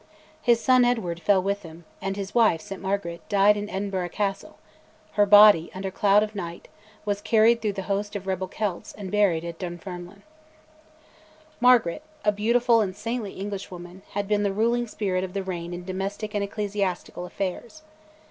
His 0.41 0.59
son 0.59 0.83
Edward 0.83 1.19
fell 1.19 1.43
with 1.43 1.61
him, 1.61 1.85
and 2.01 2.17
his 2.17 2.33
wife, 2.33 2.59
St 2.59 2.81
Margaret, 2.81 3.21
died 3.29 3.55
in 3.55 3.69
Edinburgh 3.69 4.09
Castle: 4.09 4.57
her 5.11 5.27
body, 5.27 5.69
under 5.75 5.91
cloud 5.91 6.23
of 6.23 6.33
night, 6.33 6.67
was 7.05 7.21
carried 7.21 7.61
through 7.61 7.73
the 7.73 7.83
host 7.83 8.15
of 8.15 8.25
rebel 8.25 8.47
Celts 8.47 8.93
and 8.95 9.11
buried 9.11 9.45
at 9.45 9.59
Dunfermline. 9.59 10.23
Margaret, 11.59 12.01
a 12.25 12.31
beautiful 12.31 12.81
and 12.81 12.95
saintly 12.95 13.33
Englishwoman, 13.33 14.01
had 14.13 14.27
been 14.27 14.41
the 14.41 14.51
ruling 14.53 14.87
spirit 14.87 15.23
of 15.23 15.33
the 15.33 15.43
reign 15.43 15.71
in 15.71 15.85
domestic 15.85 16.33
and 16.33 16.43
ecclesiastical 16.43 17.27
affairs. 17.27 17.83